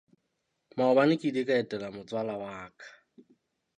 Maobane 0.75 1.15
ke 1.19 1.25
ile 1.29 1.41
ka 1.47 1.55
etela 1.61 1.87
motswala 1.95 2.33
wa 2.41 2.53
ka. 2.77 2.87